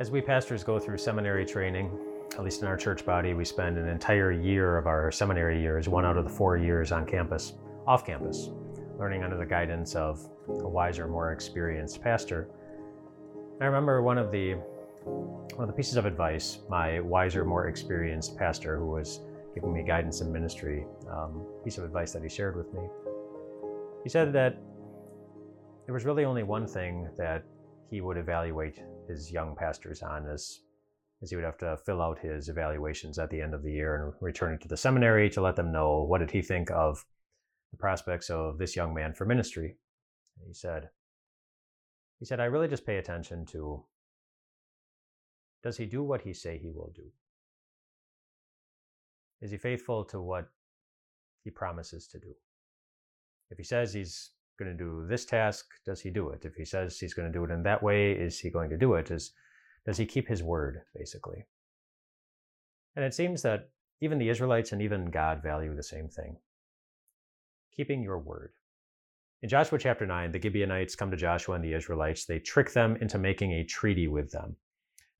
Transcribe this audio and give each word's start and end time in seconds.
As 0.00 0.10
we 0.10 0.22
pastors 0.22 0.64
go 0.64 0.78
through 0.78 0.96
seminary 0.96 1.44
training, 1.44 1.90
at 2.32 2.42
least 2.42 2.62
in 2.62 2.68
our 2.68 2.76
church 2.78 3.04
body, 3.04 3.34
we 3.34 3.44
spend 3.44 3.76
an 3.76 3.86
entire 3.86 4.32
year 4.32 4.78
of 4.78 4.86
our 4.86 5.12
seminary 5.12 5.60
years, 5.60 5.90
one 5.90 6.06
out 6.06 6.16
of 6.16 6.24
the 6.24 6.30
four 6.30 6.56
years 6.56 6.90
on 6.90 7.04
campus, 7.04 7.52
off 7.86 8.06
campus, 8.06 8.48
learning 8.98 9.22
under 9.22 9.36
the 9.36 9.44
guidance 9.44 9.94
of 9.94 10.26
a 10.48 10.66
wiser, 10.66 11.06
more 11.06 11.32
experienced 11.32 12.00
pastor. 12.00 12.48
I 13.60 13.66
remember 13.66 14.00
one 14.00 14.16
of 14.16 14.32
the 14.32 14.54
one 15.04 15.60
of 15.60 15.66
the 15.66 15.74
pieces 15.74 15.96
of 15.96 16.06
advice 16.06 16.60
my 16.70 17.00
wiser, 17.00 17.44
more 17.44 17.68
experienced 17.68 18.38
pastor, 18.38 18.78
who 18.78 18.86
was 18.86 19.20
giving 19.54 19.70
me 19.70 19.82
guidance 19.82 20.22
in 20.22 20.32
ministry, 20.32 20.86
um, 21.10 21.44
piece 21.62 21.76
of 21.76 21.84
advice 21.84 22.12
that 22.12 22.22
he 22.22 22.28
shared 22.30 22.56
with 22.56 22.72
me. 22.72 22.80
He 24.02 24.08
said 24.08 24.32
that 24.32 24.56
there 25.84 25.92
was 25.92 26.06
really 26.06 26.24
only 26.24 26.42
one 26.42 26.66
thing 26.66 27.06
that 27.18 27.44
he 27.90 28.00
would 28.00 28.16
evaluate 28.16 28.80
his 29.10 29.30
young 29.30 29.54
pastors 29.56 30.02
on 30.02 30.26
as 30.26 30.60
as 31.22 31.30
he 31.30 31.36
would 31.36 31.44
have 31.44 31.58
to 31.58 31.76
fill 31.84 32.00
out 32.00 32.18
his 32.18 32.48
evaluations 32.48 33.18
at 33.18 33.28
the 33.28 33.42
end 33.42 33.52
of 33.52 33.62
the 33.62 33.72
year 33.72 33.94
and 33.96 34.14
return 34.22 34.54
it 34.54 34.60
to 34.62 34.68
the 34.68 34.76
seminary 34.76 35.28
to 35.28 35.42
let 35.42 35.54
them 35.54 35.70
know 35.70 36.02
what 36.02 36.18
did 36.18 36.30
he 36.30 36.40
think 36.40 36.70
of 36.70 37.04
the 37.72 37.76
prospects 37.76 38.30
of 38.30 38.56
this 38.56 38.74
young 38.74 38.94
man 38.94 39.12
for 39.12 39.26
ministry. 39.26 39.76
And 40.38 40.48
he 40.48 40.54
said, 40.54 40.88
he 42.18 42.24
said, 42.24 42.40
I 42.40 42.46
really 42.46 42.68
just 42.68 42.86
pay 42.86 42.96
attention 42.96 43.44
to 43.46 43.84
does 45.62 45.76
he 45.76 45.84
do 45.84 46.02
what 46.02 46.22
he 46.22 46.32
say 46.32 46.56
he 46.56 46.70
will 46.70 46.92
do? 46.96 47.04
Is 49.42 49.50
he 49.50 49.58
faithful 49.58 50.04
to 50.06 50.20
what 50.20 50.48
he 51.44 51.50
promises 51.50 52.06
to 52.08 52.18
do? 52.18 52.34
If 53.50 53.58
he 53.58 53.64
says 53.64 53.92
he's 53.92 54.30
going 54.60 54.76
to 54.76 54.84
do 54.84 55.06
this 55.08 55.24
task, 55.24 55.66
does 55.84 56.00
he 56.00 56.10
do 56.10 56.28
it? 56.28 56.44
If 56.44 56.54
he 56.54 56.64
says 56.64 56.98
he's 56.98 57.14
going 57.14 57.32
to 57.32 57.36
do 57.36 57.44
it 57.44 57.50
in 57.50 57.64
that 57.64 57.82
way, 57.82 58.12
is 58.12 58.38
he 58.38 58.50
going 58.50 58.70
to 58.70 58.78
do 58.78 58.94
it? 58.94 59.10
Is, 59.10 59.32
does 59.84 59.96
he 59.96 60.06
keep 60.06 60.28
his 60.28 60.42
word, 60.42 60.82
basically? 60.94 61.46
And 62.94 63.04
it 63.04 63.14
seems 63.14 63.42
that 63.42 63.70
even 64.00 64.18
the 64.18 64.28
Israelites 64.28 64.72
and 64.72 64.82
even 64.82 65.10
God 65.10 65.42
value 65.42 65.74
the 65.74 65.82
same 65.82 66.08
thing 66.08 66.36
keeping 67.76 68.02
your 68.02 68.18
word. 68.18 68.52
In 69.42 69.48
Joshua 69.48 69.78
chapter 69.78 70.04
9, 70.04 70.32
the 70.32 70.42
Gibeonites 70.42 70.94
come 70.94 71.10
to 71.10 71.16
Joshua 71.16 71.54
and 71.54 71.64
the 71.64 71.72
Israelites. 71.72 72.26
They 72.26 72.38
trick 72.38 72.72
them 72.72 72.96
into 73.00 73.16
making 73.16 73.52
a 73.52 73.64
treaty 73.64 74.06
with 74.06 74.30
them. 74.30 74.56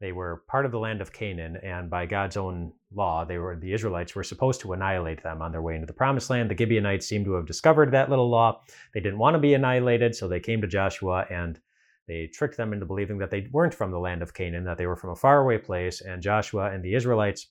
They 0.00 0.12
were 0.12 0.44
part 0.48 0.64
of 0.64 0.72
the 0.72 0.78
land 0.78 1.02
of 1.02 1.12
Canaan, 1.12 1.58
and 1.62 1.90
by 1.90 2.06
God's 2.06 2.38
own 2.38 2.72
law, 2.90 3.24
they 3.26 3.36
were 3.36 3.54
the 3.54 3.74
Israelites 3.74 4.14
were 4.14 4.24
supposed 4.24 4.62
to 4.62 4.72
annihilate 4.72 5.22
them 5.22 5.42
on 5.42 5.52
their 5.52 5.60
way 5.60 5.74
into 5.74 5.86
the 5.86 5.92
promised 5.92 6.30
land. 6.30 6.50
The 6.50 6.56
Gibeonites 6.56 7.06
seem 7.06 7.24
to 7.26 7.34
have 7.34 7.46
discovered 7.46 7.90
that 7.92 8.08
little 8.08 8.30
law. 8.30 8.62
They 8.94 9.00
didn't 9.00 9.18
want 9.18 9.34
to 9.34 9.38
be 9.38 9.52
annihilated, 9.52 10.14
so 10.14 10.26
they 10.26 10.40
came 10.40 10.62
to 10.62 10.66
Joshua 10.66 11.26
and 11.30 11.60
they 12.08 12.28
tricked 12.28 12.56
them 12.56 12.72
into 12.72 12.86
believing 12.86 13.18
that 13.18 13.30
they 13.30 13.46
weren't 13.52 13.74
from 13.74 13.90
the 13.90 13.98
land 13.98 14.22
of 14.22 14.32
Canaan, 14.32 14.64
that 14.64 14.78
they 14.78 14.86
were 14.86 14.96
from 14.96 15.10
a 15.10 15.16
faraway 15.16 15.58
place. 15.58 16.00
And 16.00 16.22
Joshua 16.22 16.70
and 16.72 16.82
the 16.82 16.94
Israelites, 16.94 17.48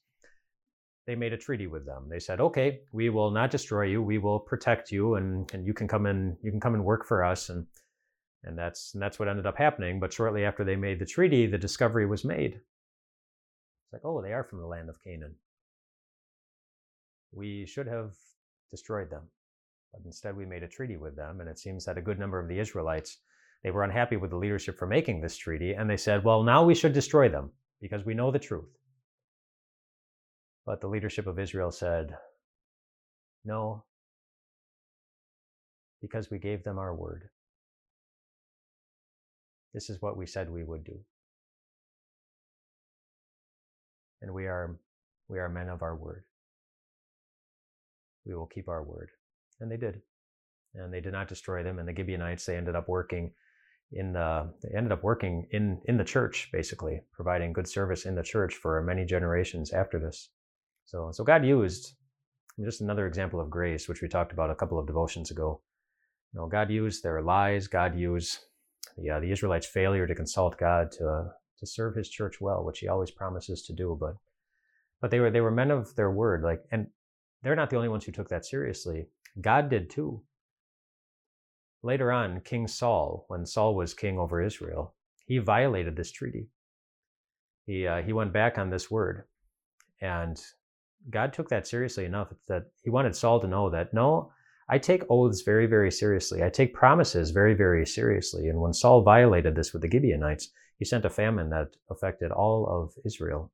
they 1.05 1.15
made 1.15 1.33
a 1.33 1.37
treaty 1.37 1.67
with 1.67 1.85
them. 1.85 2.07
They 2.09 2.19
said, 2.19 2.41
"Okay, 2.41 2.81
we 2.91 3.09
will 3.09 3.29
not 3.29 3.51
destroy 3.51 3.83
you. 3.83 4.01
We 4.01 4.17
will 4.17 4.39
protect 4.39 4.91
you, 4.91 5.15
and, 5.15 5.49
and 5.53 5.67
you 5.67 5.73
can 5.75 5.87
come 5.87 6.07
and 6.07 6.35
you 6.41 6.49
can 6.49 6.59
come 6.59 6.73
and 6.73 6.83
work 6.83 7.05
for 7.05 7.23
us." 7.23 7.49
And 7.49 7.67
and 8.43 8.57
that's 8.57 8.93
and 8.93 9.01
that's 9.01 9.19
what 9.19 9.27
ended 9.27 9.45
up 9.45 9.57
happening. 9.57 9.99
But 9.99 10.13
shortly 10.13 10.45
after 10.45 10.63
they 10.63 10.75
made 10.75 10.99
the 10.99 11.05
treaty, 11.05 11.45
the 11.45 11.57
discovery 11.57 12.05
was 12.05 12.23
made. 12.23 12.55
It's 12.55 13.93
like, 13.93 14.05
oh, 14.05 14.21
they 14.21 14.33
are 14.33 14.43
from 14.43 14.59
the 14.59 14.67
land 14.67 14.89
of 14.89 15.03
Canaan. 15.03 15.35
We 17.31 17.65
should 17.65 17.87
have 17.87 18.13
destroyed 18.71 19.09
them. 19.09 19.23
But 19.91 20.01
instead, 20.05 20.35
we 20.37 20.45
made 20.45 20.63
a 20.63 20.67
treaty 20.67 20.97
with 20.97 21.15
them. 21.15 21.39
And 21.39 21.49
it 21.49 21.59
seems 21.59 21.85
that 21.85 21.97
a 21.97 22.01
good 22.01 22.19
number 22.19 22.39
of 22.39 22.47
the 22.47 22.59
Israelites, 22.59 23.17
they 23.63 23.71
were 23.71 23.83
unhappy 23.83 24.17
with 24.17 24.29
the 24.29 24.37
leadership 24.37 24.77
for 24.77 24.85
making 24.87 25.21
this 25.21 25.35
treaty. 25.35 25.73
And 25.73 25.89
they 25.89 25.97
said, 25.97 26.23
well, 26.23 26.43
now 26.43 26.63
we 26.63 26.75
should 26.75 26.93
destroy 26.93 27.29
them 27.29 27.51
because 27.81 28.05
we 28.05 28.13
know 28.13 28.31
the 28.31 28.39
truth. 28.39 28.69
But 30.65 30.81
the 30.81 30.87
leadership 30.87 31.25
of 31.25 31.39
Israel 31.39 31.71
said, 31.71 32.15
no, 33.43 33.83
because 36.01 36.29
we 36.29 36.37
gave 36.37 36.63
them 36.63 36.77
our 36.77 36.93
word. 36.93 37.29
This 39.73 39.89
is 39.89 40.01
what 40.01 40.17
we 40.17 40.25
said 40.25 40.49
we 40.49 40.63
would 40.63 40.83
do. 40.83 40.99
And 44.21 44.33
we 44.33 44.45
are, 44.45 44.77
we 45.27 45.39
are 45.39 45.49
men 45.49 45.69
of 45.69 45.81
our 45.81 45.95
word. 45.95 46.23
We 48.25 48.35
will 48.35 48.47
keep 48.47 48.67
our 48.67 48.83
word. 48.83 49.09
And 49.59 49.71
they 49.71 49.77
did. 49.77 50.01
And 50.75 50.93
they 50.93 51.01
did 51.01 51.13
not 51.13 51.27
destroy 51.27 51.63
them. 51.63 51.79
And 51.79 51.87
the 51.87 51.95
Gibeonites, 51.95 52.45
they 52.45 52.57
ended 52.57 52.75
up 52.75 52.89
working 52.89 53.31
in 53.91 54.13
the, 54.13 54.51
they 54.61 54.77
ended 54.77 54.91
up 54.91 55.03
working 55.03 55.47
in, 55.51 55.81
in 55.85 55.97
the 55.97 56.03
church, 56.03 56.49
basically, 56.51 57.01
providing 57.11 57.53
good 57.53 57.67
service 57.67 58.05
in 58.05 58.15
the 58.15 58.23
church 58.23 58.55
for 58.55 58.81
many 58.83 59.05
generations 59.05 59.71
after 59.71 59.99
this. 59.99 60.29
So, 60.85 61.11
so 61.11 61.23
God 61.23 61.45
used, 61.45 61.93
just 62.63 62.81
another 62.81 63.07
example 63.07 63.39
of 63.39 63.49
grace, 63.49 63.87
which 63.87 64.01
we 64.01 64.07
talked 64.07 64.31
about 64.31 64.51
a 64.51 64.55
couple 64.55 64.77
of 64.77 64.85
devotions 64.85 65.31
ago. 65.31 65.61
You 66.33 66.41
know, 66.41 66.47
God 66.47 66.69
used 66.69 67.01
their 67.01 67.21
lies, 67.21 67.67
God 67.67 67.97
used 67.97 68.39
uh, 69.09 69.19
the 69.19 69.31
Israelites' 69.31 69.67
failure 69.67 70.07
to 70.07 70.15
consult 70.15 70.57
God 70.57 70.91
to, 70.93 71.07
uh, 71.07 71.27
to 71.59 71.65
serve 71.65 71.95
his 71.95 72.09
church 72.09 72.41
well, 72.41 72.63
which 72.63 72.79
he 72.79 72.87
always 72.87 73.11
promises 73.11 73.63
to 73.63 73.73
do. 73.73 73.97
But, 73.99 74.15
but 75.01 75.11
they 75.11 75.19
were, 75.19 75.31
they 75.31 75.41
were 75.41 75.51
men 75.51 75.71
of 75.71 75.95
their 75.95 76.11
word. 76.11 76.43
Like, 76.43 76.63
and 76.71 76.87
they're 77.43 77.55
not 77.55 77.69
the 77.69 77.75
only 77.75 77.89
ones 77.89 78.05
who 78.05 78.11
took 78.11 78.29
that 78.29 78.45
seriously. 78.45 79.07
God 79.39 79.69
did 79.69 79.89
too. 79.89 80.21
Later 81.81 82.11
on, 82.11 82.41
King 82.41 82.67
Saul, 82.67 83.25
when 83.29 83.45
Saul 83.45 83.75
was 83.75 83.93
king 83.93 84.19
over 84.19 84.41
Israel, 84.41 84.95
he 85.25 85.37
violated 85.37 85.95
this 85.95 86.11
treaty. 86.11 86.47
He, 87.65 87.87
uh, 87.87 88.01
he 88.01 88.13
went 88.13 88.33
back 88.33 88.57
on 88.57 88.69
this 88.69 88.89
word. 88.91 89.23
And 90.01 90.41
God 91.09 91.33
took 91.33 91.49
that 91.49 91.67
seriously 91.67 92.05
enough 92.05 92.33
that 92.47 92.65
he 92.83 92.89
wanted 92.89 93.15
Saul 93.15 93.39
to 93.39 93.47
know 93.47 93.69
that 93.69 93.93
no, 93.93 94.31
I 94.71 94.77
take 94.77 95.03
oaths 95.09 95.41
very, 95.41 95.65
very 95.65 95.91
seriously. 95.91 96.43
I 96.43 96.49
take 96.49 96.75
promises 96.75 97.31
very, 97.31 97.55
very 97.55 97.87
seriously. 97.87 98.47
And 98.49 98.61
when 98.61 98.73
Saul 98.73 99.01
violated 99.01 99.55
this 99.55 99.73
with 99.73 99.81
the 99.81 99.89
Gibeonites, 99.91 100.49
he 100.77 100.85
sent 100.85 101.05
a 101.05 101.09
famine 101.09 101.49
that 101.49 101.69
affected 101.89 102.31
all 102.31 102.67
of 102.67 102.93
Israel. 103.03 103.51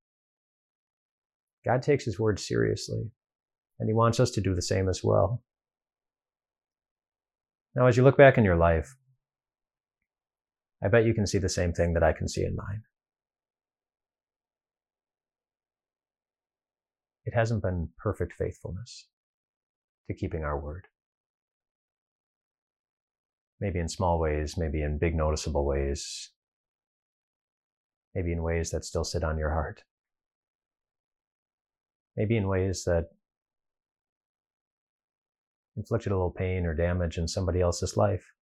God 1.64 1.82
takes 1.82 2.04
his 2.04 2.20
word 2.20 2.38
seriously, 2.38 3.12
and 3.80 3.88
he 3.90 3.94
wants 3.94 4.20
us 4.20 4.30
to 4.32 4.42
do 4.42 4.54
the 4.54 4.62
same 4.62 4.90
as 4.90 5.04
well. 5.04 5.42
Now, 7.76 7.88
as 7.88 7.96
you 7.96 8.04
look 8.04 8.18
back 8.18 8.38
in 8.38 8.44
your 8.44 8.58
life, 8.58 8.96
I 10.84 10.90
bet 10.90 11.06
you 11.06 11.14
can 11.14 11.26
see 11.26 11.38
the 11.38 11.50
same 11.50 11.72
thing 11.72 11.94
that 11.94 12.04
I 12.04 12.12
can 12.12 12.28
see 12.28 12.44
in 12.44 12.56
mine. 12.56 12.84
It 17.24 17.34
hasn't 17.34 17.64
been 17.64 17.90
perfect 17.98 18.34
faithfulness 18.34 19.08
to 20.08 20.14
keeping 20.14 20.44
our 20.44 20.60
word 20.60 20.88
maybe 23.66 23.80
in 23.80 23.90
small 23.90 24.20
ways, 24.20 24.58
maybe 24.60 24.84
in 24.84 25.00
big 25.00 25.16
noticeable 25.16 25.66
ways, 25.66 26.30
maybe 28.14 28.32
in 28.32 28.44
ways 28.44 28.70
that 28.70 28.86
still 28.86 29.04
sit 29.04 29.24
on 29.24 29.40
your 29.40 29.50
heart, 29.50 29.82
maybe 32.16 32.38
in 32.38 32.48
ways 32.48 32.84
that 32.84 33.06
inflicted 35.76 36.12
a 36.12 36.16
little 36.16 36.30
pain 36.30 36.68
or 36.68 36.76
damage 36.76 37.18
in 37.18 37.28
somebody 37.28 37.60
else's 37.60 37.98
life. 37.98 38.34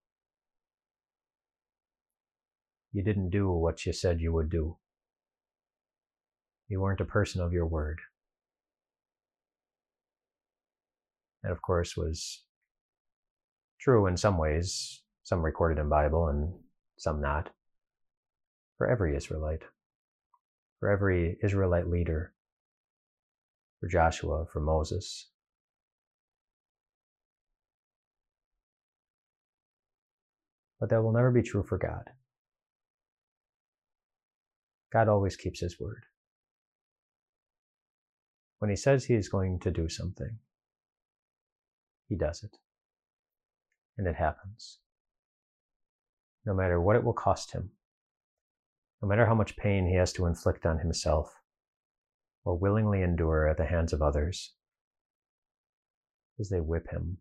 You 2.92 3.02
didn't 3.02 3.30
do 3.30 3.50
what 3.50 3.86
you 3.86 3.94
said 3.94 4.20
you 4.20 4.34
would 4.34 4.50
do. 4.50 4.76
You 6.68 6.82
weren't 6.82 7.00
a 7.00 7.06
person 7.06 7.40
of 7.40 7.54
your 7.54 7.66
word. 7.66 8.02
That, 11.44 11.54
of 11.54 11.62
course, 11.62 11.96
was 11.96 12.44
true 13.80 14.06
in 14.08 14.18
some 14.18 14.38
ways, 14.38 15.03
some 15.24 15.42
recorded 15.42 15.80
in 15.80 15.90
Bible 15.90 16.28
and 16.28 16.54
some 16.98 17.22
not, 17.22 17.50
for 18.78 18.88
every 18.88 19.16
Israelite, 19.16 19.64
for 20.80 20.90
every 20.90 21.38
Israelite 21.42 21.90
leader, 21.90 22.34
for 23.80 23.88
Joshua, 23.88 24.46
for 24.52 24.60
Moses. 24.60 25.30
But 30.80 30.90
that 30.90 31.02
will 31.02 31.14
never 31.14 31.32
be 31.32 31.42
true 31.42 31.64
for 31.64 31.78
God. 31.78 32.10
God 34.92 35.08
always 35.08 35.38
keeps 35.38 35.62
his 35.62 35.80
word. 35.80 36.04
When 38.60 38.70
he 38.70 38.76
says 38.76 39.06
he 39.06 39.14
is 39.14 39.30
going 39.30 39.60
to 39.62 39.72
do 39.72 39.88
something, 39.88 40.38
he 42.10 42.16
does 42.16 42.44
it. 42.44 42.58
And 43.98 44.08
it 44.08 44.16
happens 44.16 44.80
no 46.46 46.54
matter 46.54 46.80
what 46.80 46.96
it 46.96 47.04
will 47.04 47.14
cost 47.14 47.52
him, 47.52 47.72
no 49.02 49.08
matter 49.08 49.26
how 49.26 49.36
much 49.36 49.58
pain 49.58 49.88
he 49.88 49.96
has 49.96 50.14
to 50.14 50.26
inflict 50.26 50.66
on 50.66 50.80
himself 50.80 51.42
or 52.46 52.58
willingly 52.58 53.02
endure 53.02 53.48
at 53.48 53.58
the 53.58 53.66
hands 53.66 53.94
of 53.94 54.02
others 54.02 54.54
as 56.40 56.50
they 56.50 56.60
whip 56.60 56.90
him 56.90 57.18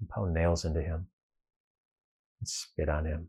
and 0.00 0.08
pound 0.08 0.32
nails 0.32 0.64
into 0.64 0.80
him 0.80 1.08
and 2.40 2.48
spit 2.48 2.88
on 2.88 3.04
him 3.04 3.28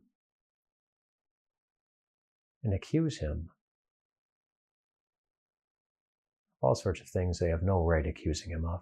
and 2.63 2.73
accuse 2.73 3.19
him 3.19 3.49
of 6.61 6.67
all 6.67 6.75
sorts 6.75 7.01
of 7.01 7.07
things 7.07 7.39
they 7.39 7.49
have 7.49 7.63
no 7.63 7.83
right 7.83 8.07
accusing 8.07 8.51
him 8.51 8.65
of. 8.65 8.81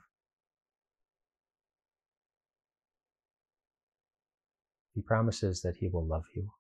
He 4.96 5.02
promises 5.02 5.62
that 5.62 5.76
he 5.76 5.90
will 5.90 6.06
love 6.06 6.24
you. 6.34 6.52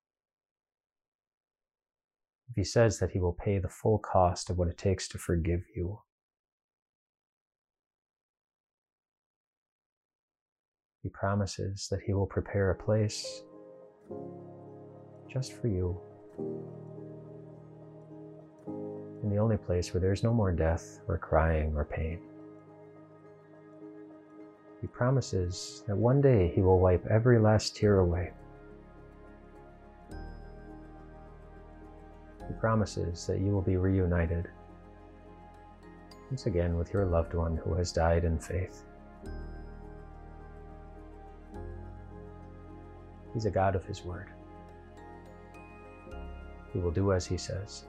If 2.49 2.57
he 2.57 2.63
says 2.65 2.99
that 2.99 3.11
he 3.11 3.19
will 3.19 3.33
pay 3.33 3.59
the 3.59 3.69
full 3.69 3.97
cost 3.97 4.49
of 4.49 4.57
what 4.57 4.67
it 4.67 4.77
takes 4.77 5.07
to 5.09 5.17
forgive 5.17 5.61
you, 5.73 6.01
he 11.01 11.09
promises 11.09 11.87
that 11.89 12.01
he 12.05 12.13
will 12.13 12.27
prepare 12.27 12.71
a 12.71 12.75
place 12.75 13.43
just 15.31 15.53
for 15.53 15.67
you 15.67 15.99
in 19.23 19.29
the 19.29 19.37
only 19.37 19.57
place 19.57 19.93
where 19.93 20.01
there's 20.01 20.23
no 20.23 20.33
more 20.33 20.51
death 20.51 20.99
or 21.07 21.17
crying 21.17 21.73
or 21.75 21.85
pain. 21.85 22.19
He 24.85 24.89
promises 24.89 25.83
that 25.87 25.97
one 25.97 26.21
day 26.21 26.51
he 26.53 26.61
will 26.61 26.77
wipe 26.77 27.07
every 27.07 27.39
last 27.39 27.75
tear 27.75 28.01
away. 28.01 28.29
He 32.47 32.53
promises 32.59 33.25
that 33.25 33.39
you 33.39 33.51
will 33.51 33.63
be 33.63 33.77
reunited 33.77 34.47
once 36.29 36.45
again 36.45 36.77
with 36.77 36.93
your 36.93 37.03
loved 37.03 37.33
one 37.33 37.57
who 37.57 37.73
has 37.73 37.91
died 37.91 38.25
in 38.25 38.37
faith. 38.37 38.83
He's 43.33 43.45
a 43.47 43.51
God 43.51 43.75
of 43.75 43.83
His 43.85 44.05
Word. 44.05 44.27
He 46.73 46.77
will 46.77 46.91
do 46.91 47.11
as 47.11 47.25
He 47.25 47.37
says 47.37 47.85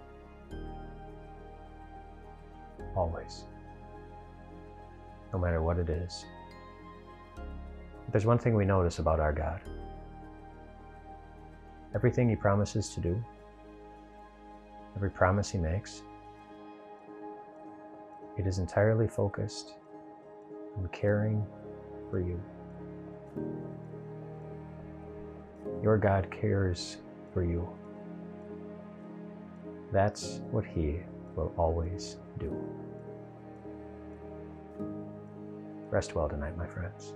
always, 2.96 3.44
no 5.34 5.38
matter 5.38 5.62
what 5.62 5.76
it 5.76 5.90
is. 5.90 6.24
But 8.06 8.12
there's 8.12 8.24
one 8.24 8.38
thing 8.38 8.54
we 8.54 8.64
notice 8.64 9.00
about 9.00 9.20
our 9.20 9.32
God 9.32 9.60
everything 11.94 12.28
He 12.28 12.36
promises 12.36 12.90
to 12.90 13.00
do, 13.00 13.24
every 14.96 15.10
promise 15.10 15.50
He 15.50 15.58
makes, 15.58 16.02
it 18.36 18.46
is 18.46 18.58
entirely 18.58 19.08
focused 19.08 19.74
on 20.76 20.88
caring 20.92 21.44
for 22.10 22.20
you. 22.20 22.40
Your 25.82 25.96
God 25.96 26.30
cares 26.30 26.98
for 27.32 27.42
you. 27.42 27.66
That's 29.90 30.40
what 30.50 30.66
He 30.66 31.00
will 31.34 31.52
always 31.56 32.18
do. 32.38 32.54
Rest 35.90 36.14
well 36.14 36.28
tonight, 36.28 36.58
my 36.58 36.66
friends. 36.66 37.14